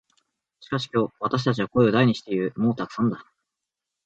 [0.61, 2.53] しかし今日、私たちは声を大にして言う。
[2.59, 3.23] 「もうたくさんだ」。